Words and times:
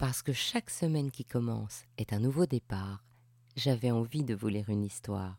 parce 0.00 0.22
que 0.22 0.32
chaque 0.32 0.70
semaine 0.70 1.10
qui 1.10 1.26
commence 1.26 1.84
est 1.98 2.14
un 2.14 2.20
nouveau 2.20 2.46
départ, 2.46 3.04
j'avais 3.54 3.90
envie 3.90 4.24
de 4.24 4.34
vous 4.34 4.48
lire 4.48 4.70
une 4.70 4.82
histoire. 4.82 5.38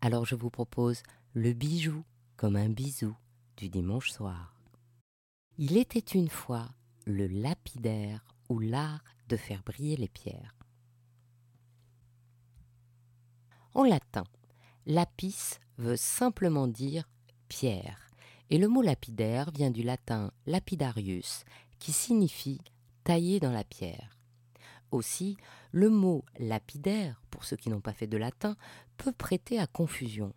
Alors 0.00 0.26
je 0.26 0.34
vous 0.34 0.50
propose 0.50 1.04
le 1.34 1.52
bijou 1.52 2.02
comme 2.36 2.56
un 2.56 2.68
bisou 2.68 3.16
du 3.56 3.68
dimanche 3.68 4.10
soir. 4.10 4.56
Il 5.56 5.76
était 5.76 6.00
une 6.00 6.28
fois 6.28 6.68
le 7.06 7.28
lapidaire 7.28 8.24
ou 8.48 8.58
l'art 8.58 9.04
de 9.28 9.36
faire 9.36 9.62
briller 9.62 9.96
les 9.96 10.08
pierres. 10.08 10.56
En 13.72 13.84
latin, 13.84 14.24
lapis 14.84 15.60
veut 15.78 15.96
simplement 15.96 16.66
dire 16.66 17.08
pierre, 17.46 18.10
et 18.50 18.58
le 18.58 18.66
mot 18.66 18.82
lapidaire 18.82 19.52
vient 19.52 19.70
du 19.70 19.84
latin 19.84 20.32
lapidarius, 20.46 21.44
qui 21.78 21.92
signifie 21.92 22.60
tailler 23.04 23.40
dans 23.40 23.52
la 23.52 23.64
pierre. 23.64 24.18
Aussi, 24.90 25.36
le 25.70 25.88
mot 25.88 26.24
lapidaire, 26.38 27.22
pour 27.30 27.44
ceux 27.44 27.56
qui 27.56 27.70
n'ont 27.70 27.80
pas 27.80 27.94
fait 27.94 28.06
de 28.06 28.18
latin, 28.18 28.56
peut 28.98 29.12
prêter 29.12 29.58
à 29.58 29.66
confusion. 29.66 30.34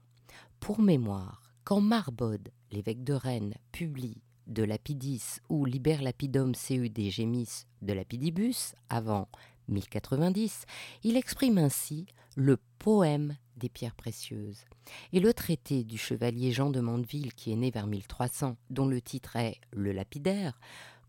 Pour 0.59 0.81
mémoire, 0.81 1.51
quand 1.63 1.81
Marbode, 1.81 2.51
l'évêque 2.71 3.03
de 3.03 3.13
Rennes, 3.13 3.55
publie 3.71 4.21
de 4.47 4.63
Lapidis 4.63 5.39
ou 5.49 5.65
Liber 5.65 5.97
Lapidum 5.97 6.53
CUD 6.55 6.99
Gemis 7.09 7.65
de 7.81 7.93
Lapidibus, 7.93 8.75
avant 8.89 9.27
1090, 9.67 10.65
il 11.03 11.17
exprime 11.17 11.57
ainsi 11.57 12.05
le 12.35 12.57
poème 12.79 13.37
des 13.57 13.69
pierres 13.69 13.95
précieuses. 13.95 14.65
Et 15.13 15.19
le 15.19 15.33
traité 15.33 15.83
du 15.83 15.97
chevalier 15.97 16.51
Jean 16.51 16.69
de 16.69 16.81
Mandeville, 16.81 17.33
qui 17.33 17.51
est 17.51 17.55
né 17.55 17.71
vers 17.71 17.87
1300, 17.87 18.57
dont 18.69 18.87
le 18.87 19.01
titre 19.01 19.35
est 19.37 19.59
Le 19.71 19.91
lapidaire, 19.91 20.59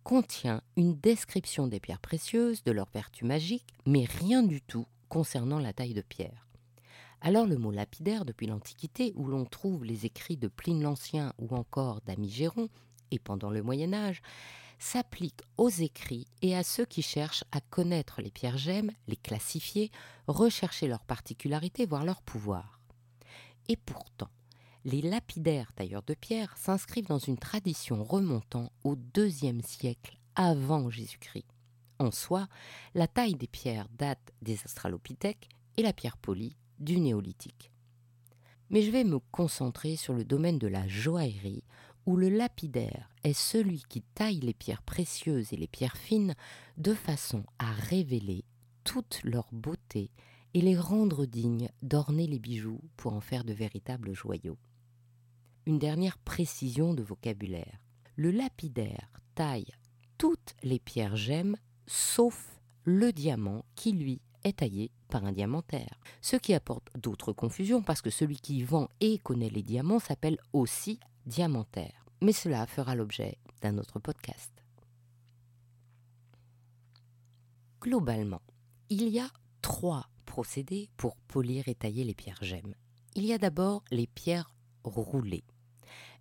contient 0.06 0.62
une 0.76 0.94
description 0.94 1.66
des 1.66 1.80
pierres 1.80 1.98
précieuses, 1.98 2.62
de 2.62 2.70
leurs 2.70 2.88
vertus 2.94 3.26
magiques, 3.26 3.74
mais 3.86 4.04
rien 4.04 4.44
du 4.44 4.62
tout 4.62 4.86
concernant 5.08 5.58
la 5.58 5.72
taille 5.72 5.94
de 5.94 6.00
pierre. 6.00 6.46
Alors 7.20 7.44
le 7.44 7.58
mot 7.58 7.72
lapidaire, 7.72 8.24
depuis 8.24 8.46
l'Antiquité, 8.46 9.12
où 9.16 9.26
l'on 9.26 9.44
trouve 9.44 9.84
les 9.84 10.06
écrits 10.06 10.36
de 10.36 10.46
Pline 10.46 10.80
l'Ancien 10.80 11.32
ou 11.38 11.52
encore 11.56 12.02
d'Amigéron, 12.02 12.68
et 13.10 13.18
pendant 13.18 13.50
le 13.50 13.64
Moyen 13.64 13.92
Âge, 13.92 14.22
s'applique 14.78 15.40
aux 15.56 15.70
écrits 15.70 16.28
et 16.40 16.54
à 16.54 16.62
ceux 16.62 16.84
qui 16.84 17.02
cherchent 17.02 17.44
à 17.50 17.60
connaître 17.60 18.22
les 18.22 18.30
pierres 18.30 18.58
gemmes, 18.58 18.92
les 19.08 19.16
classifier, 19.16 19.90
rechercher 20.28 20.86
leurs 20.86 21.04
particularités, 21.04 21.84
voire 21.84 22.04
leur 22.04 22.22
pouvoir. 22.22 22.78
Et 23.68 23.76
pourtant, 23.76 24.30
les 24.86 25.02
lapidaires 25.02 25.72
tailleurs 25.72 26.04
de 26.04 26.14
pierre 26.14 26.56
s'inscrivent 26.56 27.08
dans 27.08 27.18
une 27.18 27.38
tradition 27.38 28.04
remontant 28.04 28.70
au 28.84 28.96
IIe 29.16 29.60
siècle 29.64 30.16
avant 30.36 30.90
Jésus-Christ. 30.90 31.48
En 31.98 32.12
soi, 32.12 32.46
la 32.94 33.08
taille 33.08 33.34
des 33.34 33.48
pierres 33.48 33.88
date 33.98 34.32
des 34.42 34.54
Australopithèques 34.64 35.48
et 35.76 35.82
la 35.82 35.92
pierre 35.92 36.16
polie 36.16 36.56
du 36.78 37.00
néolithique. 37.00 37.72
Mais 38.70 38.82
je 38.82 38.92
vais 38.92 39.02
me 39.02 39.18
concentrer 39.32 39.96
sur 39.96 40.14
le 40.14 40.24
domaine 40.24 40.60
de 40.60 40.68
la 40.68 40.86
joaillerie 40.86 41.64
où 42.06 42.16
le 42.16 42.28
lapidaire 42.28 43.10
est 43.24 43.32
celui 43.32 43.82
qui 43.88 44.02
taille 44.02 44.38
les 44.38 44.54
pierres 44.54 44.82
précieuses 44.82 45.52
et 45.52 45.56
les 45.56 45.66
pierres 45.66 45.96
fines 45.96 46.36
de 46.76 46.94
façon 46.94 47.42
à 47.58 47.72
révéler 47.72 48.44
toute 48.84 49.20
leur 49.24 49.48
beauté 49.50 50.12
et 50.54 50.60
les 50.60 50.78
rendre 50.78 51.26
dignes 51.26 51.70
d'orner 51.82 52.28
les 52.28 52.38
bijoux 52.38 52.80
pour 52.96 53.14
en 53.14 53.20
faire 53.20 53.42
de 53.42 53.52
véritables 53.52 54.12
joyaux. 54.14 54.58
Une 55.66 55.80
dernière 55.80 56.16
précision 56.18 56.94
de 56.94 57.02
vocabulaire. 57.02 57.80
Le 58.14 58.30
lapidaire 58.30 59.10
taille 59.34 59.72
toutes 60.16 60.54
les 60.62 60.78
pierres 60.78 61.16
gemmes 61.16 61.56
sauf 61.88 62.60
le 62.84 63.12
diamant 63.12 63.64
qui 63.74 63.90
lui 63.90 64.20
est 64.44 64.58
taillé 64.58 64.92
par 65.08 65.24
un 65.24 65.32
diamantaire. 65.32 65.98
Ce 66.20 66.36
qui 66.36 66.54
apporte 66.54 66.88
d'autres 66.96 67.32
confusions 67.32 67.82
parce 67.82 68.00
que 68.00 68.10
celui 68.10 68.36
qui 68.36 68.62
vend 68.62 68.88
et 69.00 69.18
connaît 69.18 69.50
les 69.50 69.64
diamants 69.64 69.98
s'appelle 69.98 70.38
aussi 70.52 71.00
diamantaire. 71.26 72.06
Mais 72.22 72.32
cela 72.32 72.64
fera 72.66 72.94
l'objet 72.94 73.38
d'un 73.60 73.76
autre 73.78 73.98
podcast. 73.98 74.52
Globalement, 77.80 78.42
il 78.88 79.08
y 79.08 79.18
a 79.18 79.28
trois 79.62 80.08
procédés 80.26 80.88
pour 80.96 81.16
polir 81.16 81.66
et 81.66 81.74
tailler 81.74 82.04
les 82.04 82.14
pierres 82.14 82.42
gemmes. 82.42 82.74
Il 83.16 83.24
y 83.24 83.32
a 83.32 83.38
d'abord 83.38 83.84
les 83.90 84.06
pierres 84.06 84.54
roulées. 84.84 85.44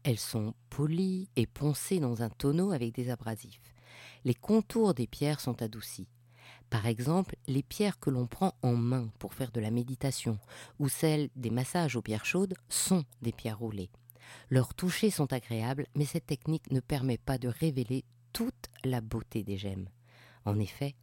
Elles 0.07 0.19
sont 0.19 0.53
polies 0.69 1.29
et 1.35 1.47
poncées 1.47 1.99
dans 1.99 2.21
un 2.21 2.29
tonneau 2.29 2.71
avec 2.71 2.93
des 2.93 3.09
abrasifs. 3.09 3.73
Les 4.23 4.35
contours 4.35 4.93
des 4.93 5.07
pierres 5.07 5.39
sont 5.39 5.63
adoucis. 5.63 6.07
Par 6.69 6.85
exemple, 6.85 7.35
les 7.47 7.63
pierres 7.63 7.97
que 7.97 8.11
l'on 8.11 8.27
prend 8.27 8.53
en 8.61 8.75
main 8.75 9.09
pour 9.17 9.33
faire 9.33 9.51
de 9.51 9.59
la 9.59 9.71
méditation 9.71 10.37
ou 10.77 10.89
celles 10.89 11.29
des 11.35 11.49
massages 11.49 11.95
aux 11.95 12.03
pierres 12.03 12.23
chaudes 12.23 12.53
sont 12.69 13.03
des 13.23 13.31
pierres 13.31 13.57
roulées. 13.57 13.89
Leurs 14.51 14.75
touchés 14.75 15.09
sont 15.09 15.33
agréables, 15.33 15.87
mais 15.95 16.05
cette 16.05 16.27
technique 16.27 16.69
ne 16.69 16.81
permet 16.81 17.17
pas 17.17 17.39
de 17.39 17.47
révéler 17.47 18.05
toute 18.31 18.69
la 18.83 19.01
beauté 19.01 19.41
des 19.41 19.57
gemmes. 19.57 19.89
En 20.45 20.59
effet, 20.59 20.93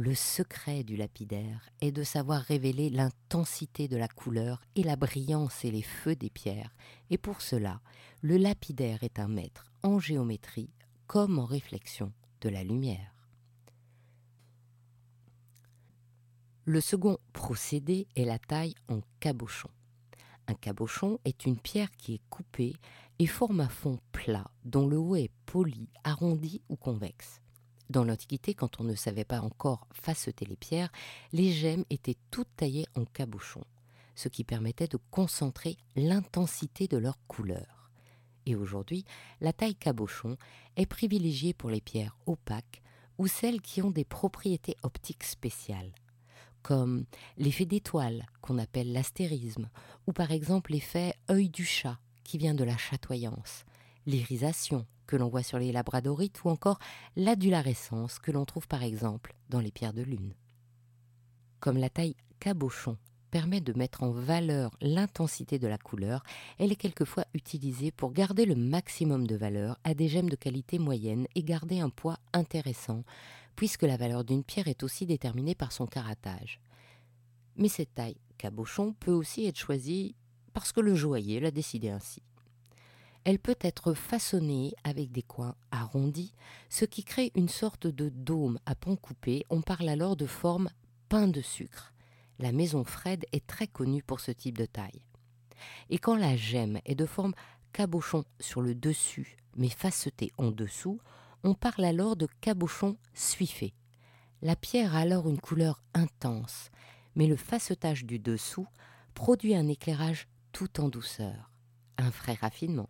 le 0.00 0.14
secret 0.14 0.82
du 0.82 0.96
lapidaire 0.96 1.68
est 1.82 1.92
de 1.92 2.04
savoir 2.04 2.40
révéler 2.40 2.88
l'intensité 2.88 3.86
de 3.86 3.98
la 3.98 4.08
couleur 4.08 4.62
et 4.74 4.82
la 4.82 4.96
brillance 4.96 5.62
et 5.62 5.70
les 5.70 5.82
feux 5.82 6.16
des 6.16 6.30
pierres, 6.30 6.74
et 7.10 7.18
pour 7.18 7.42
cela, 7.42 7.82
le 8.22 8.38
lapidaire 8.38 9.04
est 9.04 9.18
un 9.18 9.28
maître 9.28 9.70
en 9.82 9.98
géométrie 9.98 10.70
comme 11.06 11.38
en 11.38 11.44
réflexion 11.44 12.14
de 12.40 12.48
la 12.48 12.64
lumière. 12.64 13.14
Le 16.64 16.80
second 16.80 17.18
procédé 17.34 18.08
est 18.16 18.24
la 18.24 18.38
taille 18.38 18.76
en 18.88 19.02
cabochon. 19.20 19.68
Un 20.46 20.54
cabochon 20.54 21.20
est 21.26 21.44
une 21.44 21.58
pierre 21.58 21.90
qui 21.90 22.14
est 22.14 22.22
coupée 22.30 22.72
et 23.18 23.26
forme 23.26 23.60
un 23.60 23.68
fond 23.68 23.98
plat 24.12 24.50
dont 24.64 24.86
le 24.86 24.96
haut 24.96 25.16
est 25.16 25.30
poli, 25.44 25.90
arrondi 26.04 26.62
ou 26.70 26.76
convexe. 26.76 27.42
Dans 27.90 28.04
l'Antiquité, 28.04 28.54
quand 28.54 28.78
on 28.78 28.84
ne 28.84 28.94
savait 28.94 29.24
pas 29.24 29.40
encore 29.40 29.88
faceter 29.92 30.46
les 30.46 30.54
pierres, 30.54 30.92
les 31.32 31.52
gemmes 31.52 31.84
étaient 31.90 32.16
toutes 32.30 32.54
taillées 32.54 32.86
en 32.94 33.04
cabochon, 33.04 33.64
ce 34.14 34.28
qui 34.28 34.44
permettait 34.44 34.86
de 34.86 34.98
concentrer 35.10 35.76
l'intensité 35.96 36.86
de 36.86 36.96
leur 36.96 37.18
couleur. 37.26 37.90
Et 38.46 38.54
aujourd'hui, 38.54 39.04
la 39.40 39.52
taille 39.52 39.74
cabochon 39.74 40.36
est 40.76 40.86
privilégiée 40.86 41.52
pour 41.52 41.68
les 41.68 41.80
pierres 41.80 42.16
opaques 42.26 42.80
ou 43.18 43.26
celles 43.26 43.60
qui 43.60 43.82
ont 43.82 43.90
des 43.90 44.04
propriétés 44.04 44.76
optiques 44.84 45.24
spéciales, 45.24 45.92
comme 46.62 47.06
l'effet 47.38 47.66
d'étoile 47.66 48.24
qu'on 48.40 48.58
appelle 48.58 48.92
l'astérisme, 48.92 49.68
ou 50.06 50.12
par 50.12 50.30
exemple 50.30 50.70
l'effet 50.70 51.16
œil 51.28 51.48
du 51.48 51.64
chat 51.64 51.98
qui 52.22 52.38
vient 52.38 52.54
de 52.54 52.62
la 52.62 52.76
chatoyance, 52.76 53.64
l'irisation 54.06 54.86
que 55.06 55.16
l'on 55.16 55.28
voit 55.28 55.42
sur 55.42 55.58
les 55.58 55.72
labradorites 55.72 56.44
ou 56.44 56.50
encore 56.50 56.78
l'adularescence 57.16 58.18
que 58.18 58.30
l'on 58.30 58.44
trouve 58.44 58.68
par 58.68 58.82
exemple 58.82 59.34
dans 59.48 59.60
les 59.60 59.72
pierres 59.72 59.92
de 59.92 60.02
lune. 60.02 60.34
Comme 61.58 61.76
la 61.76 61.90
taille 61.90 62.16
cabochon 62.38 62.96
permet 63.30 63.60
de 63.60 63.76
mettre 63.76 64.02
en 64.02 64.10
valeur 64.10 64.76
l'intensité 64.80 65.58
de 65.58 65.68
la 65.68 65.78
couleur, 65.78 66.22
elle 66.58 66.72
est 66.72 66.76
quelquefois 66.76 67.24
utilisée 67.34 67.90
pour 67.90 68.12
garder 68.12 68.44
le 68.44 68.56
maximum 68.56 69.26
de 69.26 69.36
valeur 69.36 69.78
à 69.84 69.94
des 69.94 70.08
gemmes 70.08 70.30
de 70.30 70.36
qualité 70.36 70.78
moyenne 70.78 71.26
et 71.34 71.42
garder 71.42 71.80
un 71.80 71.90
poids 71.90 72.18
intéressant, 72.32 73.04
puisque 73.56 73.82
la 73.82 73.96
valeur 73.96 74.24
d'une 74.24 74.44
pierre 74.44 74.68
est 74.68 74.82
aussi 74.82 75.06
déterminée 75.06 75.54
par 75.54 75.72
son 75.72 75.86
caratage. 75.86 76.60
Mais 77.56 77.68
cette 77.68 77.94
taille 77.94 78.16
cabochon 78.38 78.94
peut 78.94 79.12
aussi 79.12 79.46
être 79.46 79.58
choisie 79.58 80.14
parce 80.52 80.72
que 80.72 80.80
le 80.80 80.94
joaillier 80.94 81.40
l'a 81.40 81.50
décidé 81.50 81.90
ainsi. 81.90 82.22
Elle 83.24 83.38
peut 83.38 83.58
être 83.60 83.92
façonnée 83.92 84.72
avec 84.82 85.12
des 85.12 85.22
coins 85.22 85.54
arrondis, 85.70 86.32
ce 86.70 86.86
qui 86.86 87.04
crée 87.04 87.32
une 87.34 87.50
sorte 87.50 87.86
de 87.86 88.08
dôme 88.08 88.58
à 88.64 88.74
pont 88.74 88.96
coupé. 88.96 89.44
On 89.50 89.60
parle 89.60 89.88
alors 89.90 90.16
de 90.16 90.26
forme 90.26 90.70
pain 91.08 91.28
de 91.28 91.42
sucre. 91.42 91.92
La 92.38 92.52
maison 92.52 92.82
Fred 92.84 93.26
est 93.32 93.46
très 93.46 93.66
connue 93.66 94.02
pour 94.02 94.20
ce 94.20 94.30
type 94.30 94.56
de 94.56 94.64
taille. 94.64 95.04
Et 95.90 95.98
quand 95.98 96.16
la 96.16 96.36
gemme 96.36 96.80
est 96.86 96.94
de 96.94 97.04
forme 97.04 97.34
cabochon 97.72 98.24
sur 98.40 98.62
le 98.62 98.74
dessus, 98.74 99.36
mais 99.54 99.68
facetée 99.68 100.32
en 100.38 100.50
dessous, 100.50 100.98
on 101.44 101.54
parle 101.54 101.84
alors 101.84 102.16
de 102.16 102.28
cabochon 102.40 102.96
suifé. 103.12 103.74
La 104.40 104.56
pierre 104.56 104.96
a 104.96 105.00
alors 105.00 105.28
une 105.28 105.40
couleur 105.40 105.82
intense, 105.92 106.70
mais 107.14 107.26
le 107.26 107.36
facetage 107.36 108.06
du 108.06 108.18
dessous 108.18 108.66
produit 109.12 109.54
un 109.54 109.68
éclairage 109.68 110.28
tout 110.52 110.80
en 110.80 110.88
douceur, 110.88 111.50
un 111.98 112.10
frais 112.10 112.38
raffinement. 112.40 112.88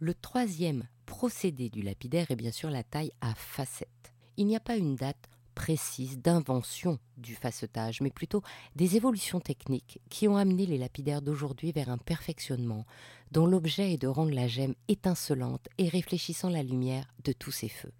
Le 0.00 0.14
troisième 0.14 0.86
procédé 1.06 1.70
du 1.70 1.82
lapidaire 1.82 2.30
est 2.30 2.36
bien 2.36 2.52
sûr 2.52 2.70
la 2.70 2.84
taille 2.84 3.10
à 3.20 3.34
facettes. 3.34 4.12
Il 4.36 4.46
n'y 4.46 4.54
a 4.54 4.60
pas 4.60 4.76
une 4.76 4.94
date 4.94 5.28
précise 5.56 6.20
d'invention 6.20 7.00
du 7.16 7.34
facetage, 7.34 8.00
mais 8.00 8.12
plutôt 8.12 8.42
des 8.76 8.94
évolutions 8.94 9.40
techniques 9.40 10.00
qui 10.08 10.28
ont 10.28 10.36
amené 10.36 10.66
les 10.66 10.78
lapidaires 10.78 11.20
d'aujourd'hui 11.20 11.72
vers 11.72 11.88
un 11.88 11.98
perfectionnement 11.98 12.86
dont 13.32 13.46
l'objet 13.46 13.94
est 13.94 14.00
de 14.00 14.06
rendre 14.06 14.32
la 14.32 14.46
gemme 14.46 14.76
étincelante 14.86 15.66
et 15.78 15.88
réfléchissant 15.88 16.48
la 16.48 16.62
lumière 16.62 17.12
de 17.24 17.32
tous 17.32 17.50
ses 17.50 17.68
feux. 17.68 17.92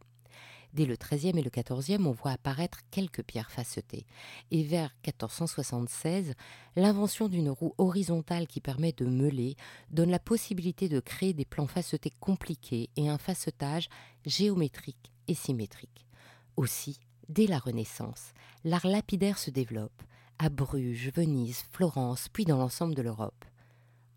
Dès 0.79 0.87
le 0.87 0.95
XIIIe 0.95 1.37
et 1.37 1.43
le 1.43 1.51
XIVe, 1.51 2.07
on 2.07 2.13
voit 2.13 2.31
apparaître 2.31 2.83
quelques 2.93 3.25
pierres 3.25 3.51
facetées. 3.51 4.07
Et 4.53 4.63
vers 4.63 4.95
1476, 5.05 6.35
l'invention 6.77 7.27
d'une 7.27 7.51
roue 7.51 7.75
horizontale 7.79 8.47
qui 8.47 8.61
permet 8.61 8.93
de 8.93 9.05
meuler 9.05 9.57
donne 9.91 10.13
la 10.13 10.21
possibilité 10.21 10.89
de 10.89 11.01
créer 11.01 11.33
des 11.33 11.45
plans 11.45 11.67
facetés 11.67 12.13
compliqués 12.21 12.91
et 12.95 13.09
un 13.09 13.19
facetage 13.19 13.89
géométrique 14.25 15.11
et 15.27 15.35
symétrique. 15.35 16.07
Aussi, 16.55 17.01
dès 17.29 17.49
la 17.49 17.59
Renaissance, 17.59 18.33
l'art 18.63 18.87
lapidaire 18.87 19.39
se 19.39 19.51
développe 19.51 20.05
à 20.39 20.49
Bruges, 20.49 21.11
Venise, 21.13 21.65
Florence, 21.73 22.29
puis 22.29 22.45
dans 22.45 22.59
l'ensemble 22.59 22.95
de 22.95 23.03
l'Europe. 23.03 23.45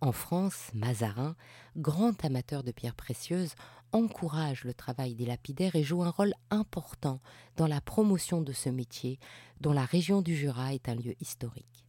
En 0.04 0.12
France, 0.12 0.72
Mazarin, 0.74 1.36
grand 1.78 2.26
amateur 2.26 2.64
de 2.64 2.72
pierres 2.72 2.96
précieuses, 2.96 3.54
encourage 3.92 4.64
le 4.64 4.74
travail 4.74 5.14
des 5.14 5.28
lapidaires 5.28 5.76
et 5.76 5.84
joue 5.84 6.02
un 6.02 6.10
rôle 6.10 6.34
important 6.50 7.20
dans 7.56 7.68
la 7.68 7.82
promotion 7.82 8.42
de 8.42 8.52
ce 8.52 8.70
métier 8.70 9.20
dont 9.60 9.74
la 9.74 9.86
région 9.86 10.24
du 10.24 10.36
Jura 10.36 10.74
est 10.74 10.90
un 10.90 10.96
lieu 10.96 11.14
historique. 11.22 11.86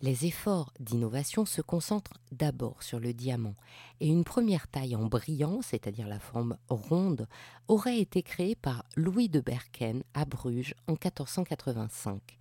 Les 0.00 0.24
efforts 0.24 0.72
d'innovation 0.80 1.44
se 1.44 1.60
concentrent 1.60 2.20
d'abord 2.32 2.82
sur 2.82 3.00
le 3.00 3.12
diamant 3.12 3.56
et 4.00 4.08
une 4.08 4.24
première 4.24 4.68
taille 4.68 4.96
en 4.96 5.04
brillant, 5.04 5.60
c'est-à-dire 5.60 6.08
la 6.08 6.18
forme 6.18 6.56
ronde, 6.70 7.28
aurait 7.68 7.98
été 7.98 8.22
créée 8.22 8.54
par 8.54 8.84
Louis 8.96 9.28
de 9.28 9.40
Berken 9.40 10.02
à 10.14 10.24
Bruges 10.24 10.74
en 10.86 10.92
1485 10.92 12.38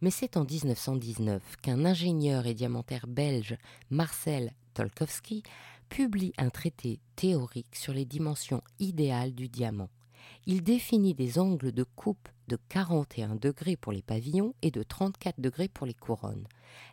mais 0.00 0.10
c'est 0.10 0.36
en 0.36 0.44
1919 0.44 1.56
qu'un 1.62 1.84
ingénieur 1.84 2.46
et 2.46 2.54
diamantaire 2.54 3.06
belge, 3.06 3.56
Marcel 3.90 4.52
Tolkowski, 4.74 5.42
publie 5.88 6.32
un 6.38 6.50
traité 6.50 7.00
théorique 7.16 7.76
sur 7.76 7.92
les 7.92 8.04
dimensions 8.04 8.62
idéales 8.80 9.34
du 9.34 9.48
diamant. 9.48 9.90
Il 10.46 10.62
définit 10.62 11.14
des 11.14 11.38
angles 11.38 11.72
de 11.72 11.84
coupe 11.84 12.28
de 12.48 12.58
41 12.68 13.36
degrés 13.36 13.76
pour 13.76 13.92
les 13.92 14.02
pavillons 14.02 14.54
et 14.62 14.70
de 14.70 14.82
34 14.82 15.40
degrés 15.40 15.68
pour 15.68 15.86
les 15.86 15.94
couronnes. 15.94 16.46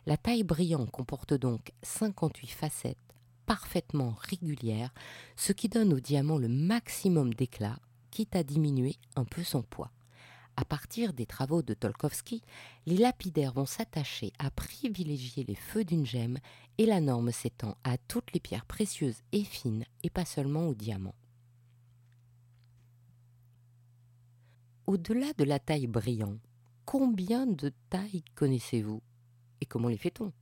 La 0.06 0.16
taille 0.16 0.44
brillante 0.44 0.90
comporte 0.90 1.34
donc 1.34 1.72
58 1.82 2.46
facettes 2.48 2.98
parfaitement 3.46 4.14
régulières, 4.18 4.94
ce 5.36 5.52
qui 5.52 5.68
donne 5.68 5.92
au 5.92 6.00
diamant 6.00 6.38
le 6.38 6.48
maximum 6.48 7.34
d'éclat, 7.34 7.78
quitte 8.10 8.36
à 8.36 8.42
diminuer 8.42 8.96
un 9.16 9.24
peu 9.24 9.42
son 9.42 9.62
poids. 9.62 9.90
À 10.56 10.64
partir 10.64 11.12
des 11.12 11.26
travaux 11.26 11.62
de 11.62 11.74
Tolkowski, 11.74 12.42
les 12.86 12.98
lapidaires 12.98 13.52
vont 13.52 13.66
s'attacher 13.66 14.32
à 14.38 14.50
privilégier 14.50 15.44
les 15.44 15.54
feux 15.54 15.84
d'une 15.84 16.04
gemme 16.04 16.38
et 16.78 16.84
la 16.84 17.00
norme 17.00 17.32
s'étend 17.32 17.76
à 17.84 17.96
toutes 17.96 18.32
les 18.32 18.40
pierres 18.40 18.66
précieuses 18.66 19.22
et 19.32 19.44
fines 19.44 19.84
et 20.02 20.10
pas 20.10 20.26
seulement 20.26 20.68
aux 20.68 20.74
diamants. 20.74 21.14
Au-delà 24.86 25.32
de 25.38 25.44
la 25.44 25.58
taille 25.58 25.86
brillante, 25.86 26.40
combien 26.84 27.46
de 27.46 27.72
tailles 27.88 28.24
connaissez-vous 28.34 29.00
et 29.60 29.66
comment 29.66 29.88
les 29.88 29.96
fait-on? 29.96 30.32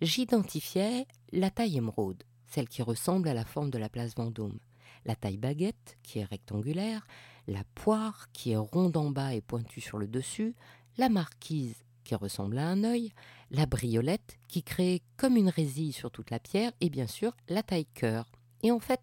J'identifiais 0.00 1.06
la 1.32 1.50
taille 1.50 1.78
émeraude, 1.78 2.22
celle 2.46 2.68
qui 2.68 2.82
ressemble 2.82 3.28
à 3.28 3.34
la 3.34 3.44
forme 3.44 3.70
de 3.70 3.78
la 3.78 3.88
place 3.88 4.14
Vendôme, 4.14 4.58
la 5.04 5.16
taille 5.16 5.36
baguette, 5.36 5.98
qui 6.02 6.20
est 6.20 6.24
rectangulaire, 6.24 7.06
la 7.46 7.64
poire 7.74 8.28
qui 8.32 8.52
est 8.52 8.56
ronde 8.56 8.96
en 8.96 9.10
bas 9.10 9.34
et 9.34 9.40
pointue 9.40 9.80
sur 9.80 9.98
le 9.98 10.06
dessus, 10.06 10.54
la 10.96 11.08
marquise 11.08 11.84
qui 12.04 12.14
ressemble 12.14 12.58
à 12.58 12.68
un 12.68 12.84
œil, 12.84 13.12
la 13.50 13.66
briolette 13.66 14.38
qui 14.48 14.62
crée 14.62 15.02
comme 15.16 15.36
une 15.36 15.48
résille 15.48 15.92
sur 15.92 16.10
toute 16.10 16.30
la 16.30 16.38
pierre 16.38 16.72
et 16.80 16.90
bien 16.90 17.06
sûr 17.06 17.36
la 17.48 17.62
taille 17.62 17.86
cœur. 17.86 18.30
Et 18.62 18.70
en 18.70 18.80
fait, 18.80 19.00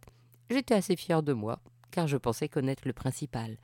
j'étais 0.50 0.76
assez 0.76 0.96
fière 0.96 1.24
de 1.24 1.34
moi 1.34 1.60
car 1.92 2.08
je 2.08 2.18
pensais 2.18 2.50
connaître 2.50 2.84
le 2.86 2.94
principal. 2.94 3.58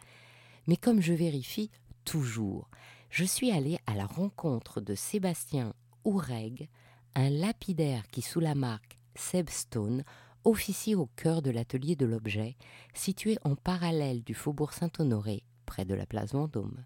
Mais 0.68 0.78
comme 0.78 1.02
je 1.02 1.14
vérifie 1.14 1.70
toujours, 2.04 2.70
je 3.10 3.24
suis 3.24 3.52
allée 3.52 3.80
à 3.86 3.96
la 3.96 4.06
rencontre 4.06 4.82
de 4.82 4.96
Sébastien 4.96 5.74
Oureg, 6.04 6.70
un 7.16 7.30
lapidaire 7.30 8.10
qui 8.10 8.22
sous 8.22 8.40
la 8.40 8.56
marque 8.56 8.98
Sebstone 9.16 10.04
officie 10.46 10.96
au 10.96 11.08
cœur 11.16 11.42
de 11.42 11.52
l'atelier 11.52 11.96
de 11.96 12.06
l'objet, 12.06 12.56
situé 12.94 13.38
en 13.44 13.56
parallèle 13.56 14.24
du 14.24 14.34
faubourg 14.34 14.74
Saint-Honoré, 14.74 15.44
près 15.66 15.86
de 15.86 15.94
la 15.94 16.06
place 16.06 16.34
Vendôme. 16.34 16.86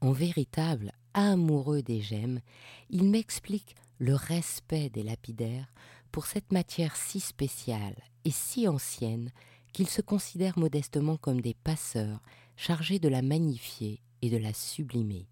En 0.00 0.12
véritable 0.12 0.92
amoureux 1.14 1.82
des 1.82 2.02
gemmes, 2.02 2.40
il 2.90 3.04
m'explique 3.04 3.74
le 3.98 4.14
respect 4.14 4.90
des 4.90 5.02
lapidaires 5.02 5.72
pour 6.12 6.26
cette 6.26 6.52
matière 6.52 6.96
si 6.96 7.20
spéciale 7.20 7.96
et 8.24 8.30
si 8.30 8.68
ancienne 8.68 9.32
qu'ils 9.72 9.88
se 9.88 10.02
considèrent 10.02 10.58
modestement 10.58 11.16
comme 11.16 11.40
des 11.40 11.54
passeurs 11.54 12.20
chargés 12.56 12.98
de 12.98 13.08
la 13.08 13.22
magnifier 13.22 14.02
et 14.22 14.30
de 14.30 14.36
la 14.36 14.52
sublimer. 14.52 15.28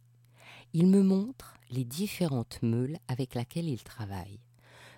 Il 0.72 0.86
me 0.86 1.02
montre 1.02 1.54
les 1.70 1.84
différentes 1.84 2.60
meules 2.62 2.98
avec 3.08 3.34
lesquelles 3.34 3.68
il 3.68 3.82
travaille. 3.82 4.40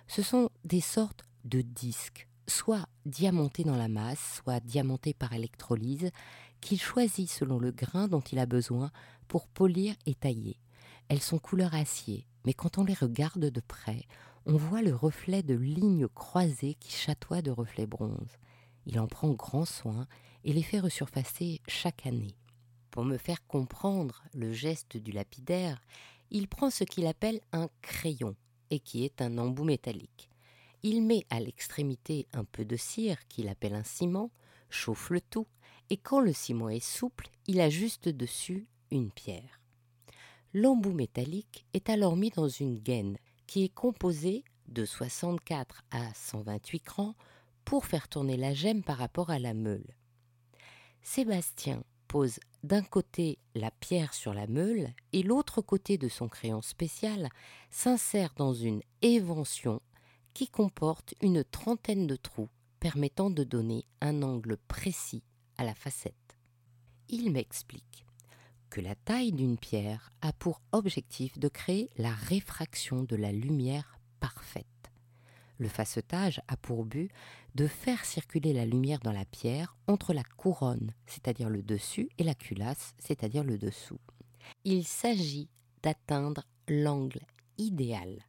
Ce 0.07 0.21
sont 0.21 0.49
des 0.63 0.81
sortes 0.81 1.26
de 1.47 1.61
disques, 1.61 2.27
soit 2.47 2.87
diamantés 3.05 3.63
dans 3.63 3.75
la 3.75 3.87
masse, 3.87 4.41
soit 4.43 4.59
diamantés 4.59 5.13
par 5.13 5.33
électrolyse, 5.33 6.11
qu'il 6.61 6.79
choisit 6.79 7.29
selon 7.29 7.59
le 7.59 7.71
grain 7.71 8.07
dont 8.07 8.21
il 8.21 8.39
a 8.39 8.45
besoin 8.45 8.91
pour 9.27 9.47
polir 9.47 9.95
et 10.05 10.15
tailler. 10.15 10.59
Elles 11.09 11.21
sont 11.21 11.39
couleur 11.39 11.73
acier, 11.73 12.27
mais 12.45 12.53
quand 12.53 12.77
on 12.77 12.83
les 12.83 12.93
regarde 12.93 13.45
de 13.45 13.61
près, 13.61 14.05
on 14.45 14.55
voit 14.55 14.81
le 14.81 14.95
reflet 14.95 15.43
de 15.43 15.55
lignes 15.55 16.07
croisées 16.07 16.75
qui 16.75 16.91
chatoient 16.91 17.41
de 17.41 17.51
reflets 17.51 17.87
bronze. 17.87 18.37
Il 18.85 18.99
en 18.99 19.07
prend 19.07 19.31
grand 19.31 19.65
soin 19.65 20.07
et 20.43 20.53
les 20.53 20.63
fait 20.63 20.79
resurfacer 20.79 21.61
chaque 21.67 22.05
année. 22.05 22.35
Pour 22.91 23.03
me 23.03 23.17
faire 23.17 23.45
comprendre 23.47 24.23
le 24.33 24.53
geste 24.53 24.97
du 24.97 25.11
lapidaire, 25.11 25.81
il 26.31 26.47
prend 26.47 26.69
ce 26.69 26.83
qu'il 26.83 27.07
appelle 27.07 27.41
un 27.51 27.69
crayon, 27.81 28.35
et 28.69 28.79
qui 28.79 29.03
est 29.05 29.21
un 29.21 29.37
embout 29.37 29.65
métallique. 29.65 30.29
Il 30.83 31.03
met 31.03 31.25
à 31.29 31.39
l'extrémité 31.39 32.27
un 32.33 32.43
peu 32.43 32.65
de 32.65 32.75
cire 32.75 33.27
qu'il 33.27 33.49
appelle 33.49 33.75
un 33.75 33.83
ciment, 33.83 34.31
chauffe 34.69 35.09
le 35.09 35.21
tout, 35.21 35.47
et 35.89 35.97
quand 35.97 36.19
le 36.19 36.33
ciment 36.33 36.69
est 36.69 36.85
souple, 36.85 37.29
il 37.47 37.59
ajuste 37.61 38.09
dessus 38.09 38.67
une 38.91 39.11
pierre. 39.11 39.61
L'embout 40.53 40.93
métallique 40.93 41.65
est 41.73 41.89
alors 41.89 42.15
mis 42.15 42.29
dans 42.29 42.47
une 42.47 42.79
gaine 42.79 43.17
qui 43.47 43.63
est 43.63 43.73
composée 43.73 44.43
de 44.67 44.85
64 44.85 45.83
à 45.91 46.13
128 46.13 46.79
crans 46.81 47.15
pour 47.65 47.85
faire 47.85 48.07
tourner 48.07 48.37
la 48.37 48.53
gemme 48.53 48.83
par 48.83 48.97
rapport 48.97 49.29
à 49.29 49.39
la 49.39 49.53
meule. 49.53 49.95
Sébastien 51.01 51.83
pose 52.07 52.39
d'un 52.63 52.81
côté 52.81 53.39
la 53.55 53.71
pierre 53.71 54.13
sur 54.13 54.33
la 54.33 54.47
meule 54.47 54.93
et 55.13 55.23
l'autre 55.23 55.61
côté 55.61 55.97
de 55.97 56.07
son 56.07 56.27
crayon 56.27 56.61
spécial 56.61 57.29
s'insère 57.69 58.33
dans 58.35 58.53
une 58.53 58.81
évention 59.01 59.81
qui 60.37 60.47
comporte 60.47 61.15
une 61.19 61.43
trentaine 61.43 62.05
de 62.05 62.15
trous 62.15 62.49
permettant 62.79 63.31
de 63.31 63.43
donner 63.43 63.87
un 64.01 64.21
angle 64.21 64.55
précis 64.67 65.23
à 65.57 65.63
la 65.63 65.73
facette. 65.73 66.37
Il 67.09 67.31
m'explique 67.31 68.05
que 68.69 68.79
la 68.79 68.93
taille 68.93 69.31
d'une 69.31 69.57
pierre 69.57 70.11
a 70.21 70.33
pour 70.33 70.61
objectif 70.73 71.39
de 71.39 71.47
créer 71.47 71.89
la 71.97 72.11
réfraction 72.11 73.01
de 73.01 73.15
la 73.15 73.31
lumière 73.31 73.97
parfaite. 74.19 74.91
Le 75.57 75.69
facetage 75.69 76.39
a 76.47 76.55
pour 76.55 76.85
but 76.85 77.09
de 77.55 77.65
faire 77.65 78.05
circuler 78.05 78.53
la 78.53 78.67
lumière 78.67 78.99
dans 78.99 79.13
la 79.13 79.25
pierre 79.25 79.75
entre 79.87 80.13
la 80.13 80.23
couronne, 80.23 80.93
c'est-à-dire 81.07 81.49
le 81.49 81.63
dessus, 81.63 82.09
et 82.19 82.23
la 82.23 82.35
culasse, 82.35 82.93
c'est-à-dire 82.99 83.43
le 83.43 83.57
dessous. 83.57 83.99
Il 84.65 84.85
s'agit 84.85 85.49
d'atteindre 85.81 86.43
l'angle 86.67 87.21
idéal, 87.57 88.19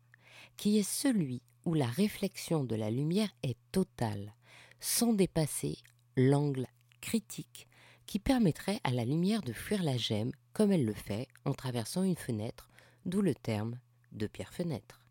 qui 0.57 0.79
est 0.79 0.91
celui 0.91 1.43
où 1.69 1.75
la 1.75 1.87
réflexion 1.87 2.65
de 2.65 2.75
la 2.75 2.91
lumière 2.91 3.29
est 3.43 3.59
totale, 3.73 4.33
sans 4.81 5.13
dépasser 5.13 5.77
l'angle 6.17 6.67
critique 7.03 7.69
qui 8.07 8.19
permettrait 8.19 8.81
à 8.85 8.91
la 8.91 9.05
lumière 9.05 9.43
de 9.43 9.53
fuir 9.53 9.83
la 9.83 9.99
gemme 9.99 10.33
comme 10.55 10.73
elle 10.73 10.87
le 10.87 10.95
fait 10.95 11.29
en 11.45 11.53
traversant 11.53 12.05
une 12.05 12.17
fenêtre, 12.17 12.71
d'où 13.05 13.21
le 13.21 13.35
terme 13.35 13.79
de 14.13 14.27
pierre-fenêtre. 14.27 15.03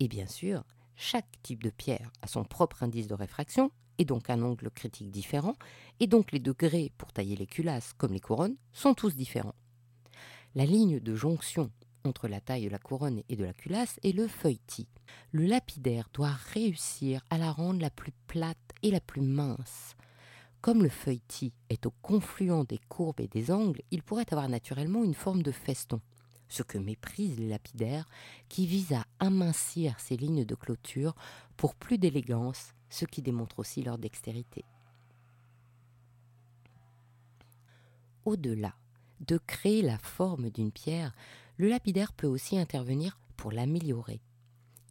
Et 0.00 0.08
bien 0.08 0.26
sûr, 0.26 0.64
chaque 0.96 1.40
type 1.42 1.62
de 1.62 1.70
pierre 1.70 2.12
a 2.20 2.26
son 2.26 2.44
propre 2.44 2.82
indice 2.82 3.06
de 3.06 3.14
réfraction, 3.14 3.70
et 3.96 4.04
donc 4.04 4.28
un 4.28 4.42
angle 4.42 4.70
critique 4.70 5.10
différent, 5.10 5.56
et 5.98 6.06
donc 6.06 6.30
les 6.30 6.40
degrés 6.40 6.92
pour 6.98 7.10
tailler 7.14 7.36
les 7.36 7.46
culasses 7.46 7.94
comme 7.94 8.12
les 8.12 8.20
couronnes 8.20 8.58
sont 8.74 8.92
tous 8.92 9.16
différents. 9.16 9.56
La 10.54 10.66
ligne 10.66 11.00
de 11.00 11.14
jonction 11.14 11.70
entre 12.04 12.28
la 12.28 12.42
taille 12.42 12.66
de 12.66 12.70
la 12.70 12.78
couronne 12.78 13.22
et 13.30 13.36
de 13.36 13.44
la 13.44 13.54
culasse 13.54 13.98
est 14.02 14.12
le 14.12 14.28
feuilletis. 14.28 14.88
Le 15.32 15.46
lapidaire 15.46 16.08
doit 16.12 16.36
réussir 16.52 17.24
à 17.30 17.38
la 17.38 17.52
rendre 17.52 17.80
la 17.80 17.90
plus 17.90 18.12
plate 18.26 18.58
et 18.82 18.90
la 18.90 19.00
plus 19.00 19.20
mince. 19.20 19.96
Comme 20.60 20.82
le 20.82 20.88
feuilletis 20.88 21.52
est 21.70 21.86
au 21.86 21.92
confluent 22.02 22.64
des 22.68 22.80
courbes 22.88 23.20
et 23.20 23.28
des 23.28 23.50
angles, 23.50 23.82
il 23.90 24.02
pourrait 24.02 24.32
avoir 24.32 24.48
naturellement 24.48 25.02
une 25.04 25.14
forme 25.14 25.42
de 25.42 25.52
feston, 25.52 26.00
ce 26.48 26.62
que 26.62 26.78
méprisent 26.78 27.38
les 27.38 27.48
lapidaires 27.48 28.08
qui 28.48 28.66
visent 28.66 28.92
à 28.92 29.06
amincir 29.18 29.98
ces 29.98 30.16
lignes 30.16 30.44
de 30.44 30.54
clôture 30.54 31.14
pour 31.56 31.74
plus 31.74 31.98
d'élégance, 31.98 32.74
ce 32.90 33.04
qui 33.04 33.22
démontre 33.22 33.58
aussi 33.58 33.82
leur 33.82 33.98
dextérité. 33.98 34.64
au-delà 38.24 38.74
de 39.20 39.38
créer 39.38 39.82
la 39.82 39.98
forme 39.98 40.50
d'une 40.50 40.72
pierre, 40.72 41.14
le 41.56 41.68
lapidaire 41.68 42.12
peut 42.12 42.26
aussi 42.26 42.58
intervenir 42.58 43.18
pour 43.36 43.52
l'améliorer. 43.52 44.20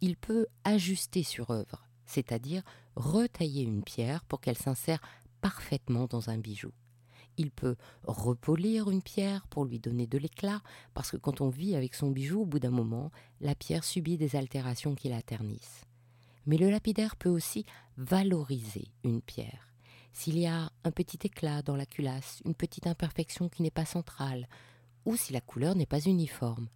Il 0.02 0.16
peut 0.16 0.48
ajuster 0.64 1.22
sur 1.22 1.52
œuvre, 1.52 1.86
c'est-à-dire 2.06 2.62
retailler 2.96 3.62
une 3.62 3.84
pierre 3.84 4.24
pour 4.24 4.40
qu'elle 4.40 4.58
s'insère 4.58 5.00
parfaitement 5.40 6.06
dans 6.06 6.28
un 6.28 6.38
bijou. 6.38 6.72
Il 7.36 7.52
peut 7.52 7.76
repolir 8.02 8.90
une 8.90 9.00
pierre 9.00 9.46
pour 9.46 9.64
lui 9.64 9.78
donner 9.78 10.08
de 10.08 10.18
l'éclat, 10.18 10.60
parce 10.92 11.12
que 11.12 11.16
quand 11.16 11.40
on 11.40 11.48
vit 11.48 11.76
avec 11.76 11.94
son 11.94 12.10
bijou, 12.10 12.42
au 12.42 12.46
bout 12.46 12.58
d'un 12.58 12.72
moment, 12.72 13.12
la 13.40 13.54
pierre 13.54 13.84
subit 13.84 14.18
des 14.18 14.34
altérations 14.34 14.96
qui 14.96 15.08
la 15.08 15.22
ternissent. 15.22 15.84
Mais 16.46 16.58
le 16.58 16.68
lapidaire 16.68 17.14
peut 17.14 17.30
aussi 17.30 17.64
valoriser 17.96 18.88
une 19.04 19.22
pierre. 19.22 19.68
S'il 20.12 20.36
y 20.36 20.46
a 20.46 20.72
un 20.82 20.90
petit 20.90 21.20
éclat 21.24 21.62
dans 21.62 21.76
la 21.76 21.86
culasse, 21.86 22.42
une 22.44 22.56
petite 22.56 22.88
imperfection 22.88 23.48
qui 23.48 23.62
n'est 23.62 23.70
pas 23.70 23.86
centrale, 23.86 24.48
ou 25.04 25.16
si 25.16 25.32
la 25.32 25.40
couleur 25.40 25.76
n'est 25.76 25.86
pas 25.86 26.00
uniforme. 26.00 26.68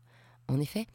En 0.46 0.60
effet, 0.60 0.86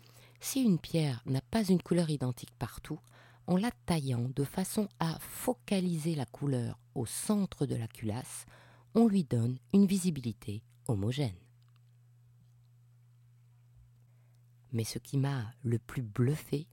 si 0.41 0.61
une 0.61 0.79
pierre 0.79 1.21
n'a 1.25 1.39
pas 1.39 1.63
une 1.63 1.81
couleur 1.81 2.09
identique 2.09 2.53
partout, 2.57 2.99
en 3.47 3.57
la 3.57 3.71
taillant 3.85 4.29
de 4.35 4.43
façon 4.43 4.89
à 4.99 5.17
focaliser 5.19 6.15
la 6.15 6.25
couleur 6.25 6.79
au 6.95 7.05
centre 7.05 7.65
de 7.65 7.75
la 7.75 7.87
culasse, 7.87 8.45
on 8.95 9.07
lui 9.07 9.23
donne 9.23 9.57
une 9.73 9.85
visibilité 9.85 10.63
homogène. 10.87 11.35
Mais 14.73 14.83
ce 14.83 14.99
qui 14.99 15.17
m'a 15.17 15.53
le 15.63 15.79
plus 15.79 16.01
bluffé, 16.01 16.67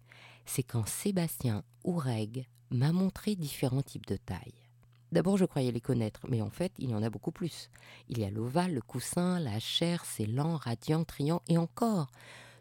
c'est 0.46 0.62
quand 0.62 0.86
Sébastien 0.86 1.62
Oureg 1.84 2.46
m'a 2.70 2.92
montré 2.92 3.34
différents 3.36 3.82
types 3.82 4.06
de 4.06 4.16
tailles. 4.16 4.68
D'abord, 5.10 5.36
je 5.36 5.46
croyais 5.46 5.72
les 5.72 5.80
connaître, 5.80 6.26
mais 6.28 6.42
en 6.42 6.50
fait, 6.50 6.72
il 6.78 6.90
y 6.90 6.94
en 6.94 7.02
a 7.02 7.10
beaucoup 7.10 7.32
plus. 7.32 7.70
Il 8.08 8.18
y 8.18 8.24
a 8.24 8.30
l'ovale, 8.30 8.74
le 8.74 8.82
coussin, 8.82 9.40
la 9.40 9.58
chair, 9.58 10.04
lent, 10.26 10.56
radiant, 10.56 11.04
triant, 11.04 11.42
et 11.48 11.58
encore, 11.58 12.10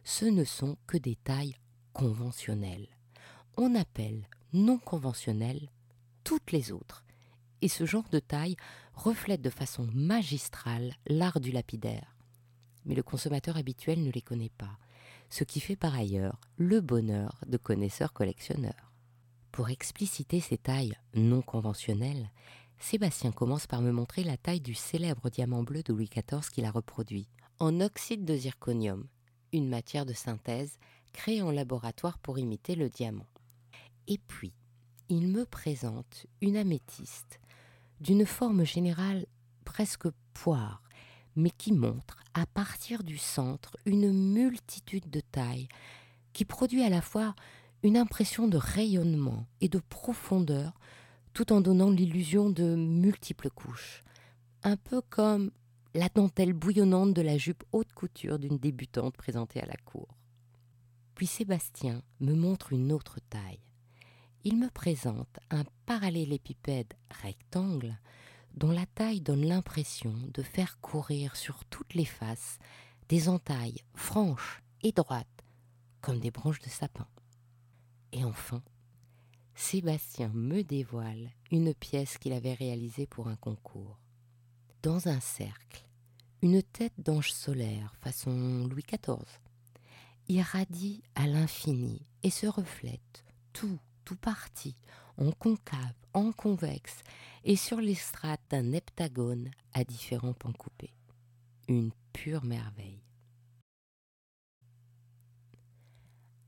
ce 0.08 0.24
ne 0.24 0.46
sont 0.46 0.78
que 0.88 0.96
des 0.96 1.18
tailles 1.18 1.58
conventionnelles. 1.92 2.88
On 3.58 3.76
appelle 3.76 4.26
non 4.54 4.78
conventionnelles 4.78 5.70
toutes 6.24 6.54
les 6.54 6.72
autres. 6.72 7.04
Et 7.62 7.68
ce 7.68 7.86
genre 7.86 8.08
de 8.10 8.20
taille 8.20 8.56
reflète 8.94 9.42
de 9.42 9.50
façon 9.50 9.86
magistrale 9.94 10.96
l'art 11.08 11.42
du 11.42 11.52
lapidaire. 11.52 12.16
Mais 12.86 12.96
le 12.96 13.04
consommateur 13.04 13.58
habituel 13.58 14.02
ne 14.02 14.10
les 14.10 14.22
connaît 14.22 14.54
pas, 14.58 14.78
ce 15.30 15.44
qui 15.44 15.60
fait 15.60 15.76
par 15.76 15.94
ailleurs 15.94 16.40
le 16.56 16.80
bonheur 16.80 17.42
de 17.46 17.58
connaisseurs 17.58 18.14
collectionneurs. 18.14 18.94
Pour 19.52 19.70
expliciter 19.70 20.40
ces 20.40 20.58
tailles 20.58 20.96
non 21.16 21.42
conventionnelles, 21.42 22.32
Sébastien 22.80 23.34
commence 23.34 23.68
par 23.68 23.82
me 23.82 23.92
montrer 23.92 24.24
la 24.24 24.38
taille 24.38 24.62
du 24.62 24.74
célèbre 24.74 25.30
diamant 25.30 25.64
bleu 25.64 25.84
de 25.84 25.92
Louis 25.92 26.10
XIV 26.10 26.50
qu'il 26.50 26.64
a 26.64 26.72
reproduit, 26.72 27.28
en 27.60 27.82
oxyde 27.82 28.24
de 28.24 28.38
zirconium, 28.38 29.06
une 29.54 29.70
matière 29.70 30.06
de 30.06 30.14
synthèse 30.14 30.78
créée 31.14 31.42
en 31.42 31.52
laboratoire 31.52 32.18
pour 32.20 32.40
imiter 32.40 32.76
le 32.76 32.90
diamant. 32.90 33.28
Et 34.08 34.18
puis, 34.18 34.54
il 35.10 35.28
me 35.28 35.46
présente 35.46 36.26
une 36.42 36.58
améthyste 36.58 37.40
d'une 38.00 38.26
forme 38.26 38.66
générale 38.66 39.26
presque 39.66 40.08
poire, 40.34 40.82
mais 41.36 41.50
qui 41.50 41.74
montre 41.74 42.18
à 42.34 42.46
partir 42.46 43.04
du 43.04 43.18
centre 43.18 43.78
une 43.86 44.12
multitude 44.12 45.10
de 45.10 45.20
tailles 45.20 45.68
qui 46.34 46.46
produit 46.46 46.84
à 46.84 46.90
la 46.90 47.02
fois 47.02 47.36
une 47.84 47.98
impression 47.98 48.48
de 48.48 48.58
rayonnement 48.58 49.46
et 49.62 49.70
de 49.70 49.80
profondeur 49.80 50.74
tout 51.34 51.54
en 51.54 51.62
donnant 51.62 51.92
l'illusion 51.92 52.50
de 52.50 52.76
multiples 52.76 53.50
couches, 53.50 54.04
un 54.64 54.76
peu 54.76 55.02
comme 55.10 55.52
la 55.98 56.10
dentelle 56.10 56.54
bouillonnante 56.54 57.16
de 57.16 57.24
la 57.24 57.40
jupe 57.40 57.64
haute 57.72 57.92
couture 57.92 58.38
d'une 58.38 58.60
débutante 58.60 59.18
présentée 59.18 59.60
à 59.62 59.66
la 59.66 59.78
cour. 59.78 60.08
Puis 61.16 61.26
Sébastien 61.26 62.04
me 62.20 62.36
montre 62.36 62.72
une 62.72 62.92
autre 62.92 63.20
taille. 63.32 63.64
Il 64.44 64.60
me 64.60 64.70
présente 64.70 65.40
un 65.50 65.64
parallélépipède 65.88 66.94
rectangle 67.24 67.98
dont 68.54 68.70
la 68.70 68.86
taille 68.86 69.22
donne 69.22 69.44
l'impression 69.44 70.14
de 70.36 70.44
faire 70.44 70.80
courir 70.82 71.36
sur 71.36 71.66
toutes 71.66 71.96
les 71.96 72.06
faces 72.06 72.60
des 73.10 73.28
entailles 73.28 73.82
franches 73.96 74.62
et 74.84 74.92
droites 74.92 75.44
comme 76.02 76.20
des 76.20 76.30
branches 76.30 76.62
de 76.62 76.70
sapin. 76.70 77.08
Et 78.12 78.24
enfin, 78.24 78.62
Sébastien 79.56 80.30
me 80.32 80.62
dévoile 80.62 81.32
une 81.50 81.74
pièce 81.74 82.20
qu'il 82.20 82.34
avait 82.34 82.54
réalisée 82.54 83.08
pour 83.08 83.30
un 83.30 83.36
concours. 83.36 83.98
Dans 84.84 85.08
un 85.08 85.20
cercle, 85.20 85.87
une 86.42 86.62
tête 86.62 86.94
d'ange 86.98 87.32
solaire 87.32 87.94
façon 88.02 88.68
Louis 88.68 88.84
XIV 88.84 89.26
irradie 90.30 91.04
à 91.16 91.26
l'infini 91.26 92.06
et 92.24 92.30
se 92.30 92.48
reflète 92.48 93.24
tout, 93.54 93.80
tout 94.04 94.18
parti, 94.18 94.76
en 95.18 95.32
concave, 95.32 95.94
en 96.14 96.32
convexe 96.32 97.02
et 97.44 97.56
sur 97.56 97.80
les 97.80 97.96
strates 97.96 98.42
d'un 98.50 98.74
heptagone 98.74 99.50
à 99.74 99.84
différents 99.84 100.34
pans 100.34 100.54
coupés. 100.54 100.94
Une 101.68 101.92
pure 102.14 102.44
merveille. 102.44 103.02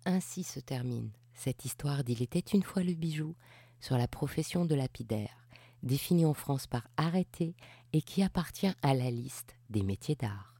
Ainsi 0.05 0.43
se 0.43 0.59
termine 0.59 1.11
cette 1.33 1.65
histoire 1.65 2.03
d'Il 2.03 2.21
était 2.21 2.39
une 2.39 2.63
fois 2.63 2.83
le 2.83 2.93
bijou 2.93 3.35
sur 3.79 3.97
la 3.97 4.07
profession 4.07 4.65
de 4.65 4.75
lapidaire, 4.75 5.47
définie 5.83 6.25
en 6.25 6.33
France 6.33 6.67
par 6.67 6.87
arrêté 6.97 7.55
et 7.93 8.01
qui 8.01 8.23
appartient 8.23 8.71
à 8.81 8.93
la 8.93 9.11
liste 9.11 9.55
des 9.69 9.83
métiers 9.83 10.15
d'art. 10.15 10.55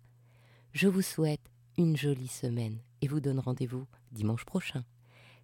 Je 0.72 0.88
vous 0.88 1.02
souhaite 1.02 1.50
une 1.78 1.98
jolie 1.98 2.28
semaine 2.28 2.80
et 3.02 3.08
vous 3.08 3.20
donne 3.20 3.40
rendez-vous 3.40 3.86
dimanche 4.12 4.46
prochain. 4.46 4.84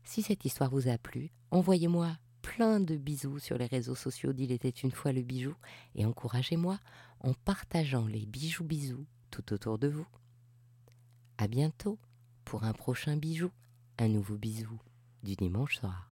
Si 0.04 0.22
cette 0.22 0.46
histoire 0.46 0.70
vous 0.70 0.88
a 0.88 0.98
plu, 0.98 1.32
envoyez-moi 1.52 2.18
plein 2.42 2.80
de 2.80 2.96
bisous 2.96 3.40
sur 3.40 3.58
les 3.58 3.66
réseaux 3.66 3.96
sociaux 3.96 4.34
d'Il 4.34 4.52
était 4.52 4.70
une 4.70 4.92
fois 4.92 5.12
le 5.12 5.24
bijou 5.24 5.56
et 5.96 6.06
encouragez-moi 6.06 6.80
en 7.22 7.34
partageant 7.34 8.06
les 8.06 8.26
bijoux 8.26 8.64
bisous 8.64 9.06
tout 9.32 9.52
autour 9.52 9.80
de 9.80 9.88
vous. 9.88 10.08
À 11.38 11.48
bientôt 11.48 11.98
pour 12.46 12.64
un 12.64 12.74
prochain 12.74 13.18
bijou, 13.18 13.50
un 13.98 14.08
nouveau 14.08 14.38
bisou 14.38 14.80
du 15.24 15.36
dimanche 15.36 15.78
soir. 15.78 16.15